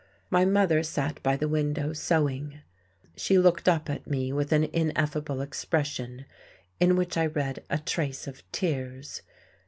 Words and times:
My 0.31 0.45
mother 0.45 0.81
sat 0.81 1.21
by 1.21 1.37
the 1.37 1.47
window, 1.47 1.93
sewing. 1.93 2.61
She 3.15 3.37
looked 3.37 3.69
up 3.69 3.87
at 3.87 4.07
me 4.09 4.33
with 4.33 4.51
an 4.51 4.63
ineffable 4.73 5.41
expression, 5.41 6.25
in 6.79 6.95
which 6.95 7.17
I 7.17 7.27
read 7.27 7.63
a 7.69 7.77
trace 7.77 8.25
of 8.25 8.41
tears. 8.51 9.21